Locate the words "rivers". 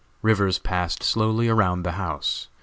0.23-0.57